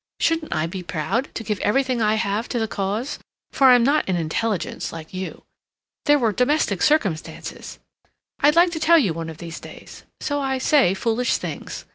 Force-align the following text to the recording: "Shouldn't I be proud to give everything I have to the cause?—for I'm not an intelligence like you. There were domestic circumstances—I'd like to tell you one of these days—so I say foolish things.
"Shouldn't 0.19 0.51
I 0.51 0.65
be 0.65 0.81
proud 0.81 1.29
to 1.35 1.43
give 1.43 1.59
everything 1.59 2.01
I 2.01 2.15
have 2.15 2.49
to 2.49 2.57
the 2.57 2.67
cause?—for 2.67 3.67
I'm 3.67 3.83
not 3.83 4.09
an 4.09 4.15
intelligence 4.15 4.91
like 4.91 5.13
you. 5.13 5.43
There 6.05 6.17
were 6.17 6.31
domestic 6.31 6.81
circumstances—I'd 6.81 8.55
like 8.55 8.71
to 8.71 8.79
tell 8.79 8.97
you 8.97 9.13
one 9.13 9.29
of 9.29 9.37
these 9.37 9.59
days—so 9.59 10.41
I 10.41 10.57
say 10.57 10.95
foolish 10.95 11.37
things. 11.37 11.85